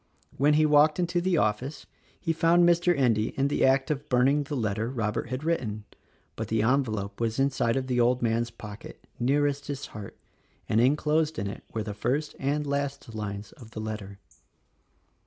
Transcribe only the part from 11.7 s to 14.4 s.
were the first and last lines of the letter.